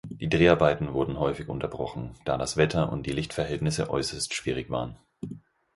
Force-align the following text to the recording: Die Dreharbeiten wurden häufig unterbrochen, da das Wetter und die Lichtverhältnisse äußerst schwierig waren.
Die 0.09 0.29
Dreharbeiten 0.29 0.95
wurden 0.95 1.19
häufig 1.19 1.47
unterbrochen, 1.47 2.15
da 2.25 2.39
das 2.39 2.57
Wetter 2.57 2.91
und 2.91 3.05
die 3.05 3.11
Lichtverhältnisse 3.11 3.91
äußerst 3.91 4.33
schwierig 4.33 4.71
waren. 4.71 4.97